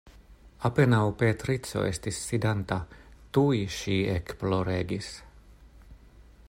Apenaŭ 0.69 1.01
Beatrico 1.19 1.83
estis 1.89 2.21
sidanta, 2.29 2.79
tuj 3.37 3.61
ŝi 3.77 3.99
ekploregis. 4.17 5.15